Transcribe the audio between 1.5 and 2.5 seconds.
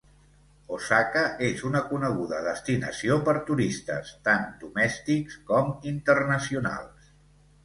una coneguda